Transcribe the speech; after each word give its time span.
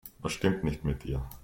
Was 0.23 0.33
stimmt 0.33 0.63
nicht 0.63 0.83
mit 0.83 1.03
dir? 1.03 1.29